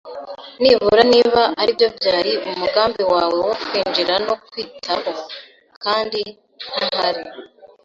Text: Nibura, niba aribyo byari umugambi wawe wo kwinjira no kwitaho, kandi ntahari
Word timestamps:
Nibura, 0.61 1.03
niba 1.13 1.41
aribyo 1.61 1.87
byari 1.97 2.31
umugambi 2.49 3.03
wawe 3.13 3.39
wo 3.47 3.53
kwinjira 3.65 4.13
no 4.27 4.33
kwitaho, 4.45 5.11
kandi 5.83 6.19
ntahari 6.65 7.23